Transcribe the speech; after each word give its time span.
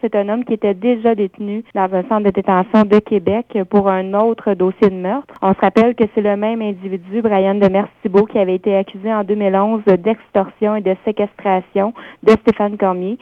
C'est 0.00 0.14
un 0.14 0.28
homme 0.28 0.44
qui 0.44 0.52
était 0.52 0.74
déjà 0.74 1.16
détenu 1.16 1.64
dans 1.74 1.92
un 1.92 2.02
centre 2.04 2.22
de 2.22 2.30
détention 2.30 2.82
de 2.84 3.00
Québec 3.00 3.58
pour 3.68 3.88
un 3.88 4.14
autre 4.14 4.54
dossier 4.54 4.90
de 4.90 4.94
meurtre. 4.94 5.34
On 5.42 5.52
se 5.52 5.60
rappelle 5.60 5.96
que 5.96 6.04
c'est 6.14 6.20
le 6.20 6.36
même 6.36 6.62
individu, 6.62 7.20
Brian 7.20 7.56
de 7.56 7.68
Thibault, 8.02 8.26
qui 8.26 8.38
avait 8.38 8.54
été 8.54 8.76
accusé 8.76 9.12
en 9.12 9.24
2011 9.24 9.82
d'extorsion 9.98 10.76
et 10.76 10.82
de 10.82 10.94
séquestration 11.04 11.94
de 12.22 12.30
Stéphane 12.30 12.76
Cormier. 12.76 13.18